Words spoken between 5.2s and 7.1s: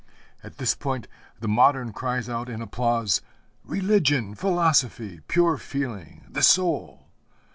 pure feeling, the soul!'